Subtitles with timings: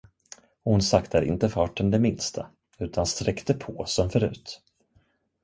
[0.63, 4.61] Och hon saktade inte farten det minsta, utan sträckte på som förut.